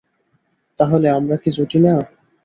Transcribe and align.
তাহলে, 0.79 1.07
আমরা 1.09 1.35
কি 1.37 1.49
জুটি 1.51 1.79
না? 1.79 1.93